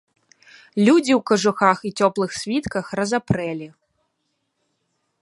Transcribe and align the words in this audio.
Людзі 0.87 1.13
ў 1.15 1.17
кажухах 1.31 1.77
і 1.89 1.93
цёплых 2.01 2.29
світках 2.41 2.85
разапрэлі. 3.01 3.73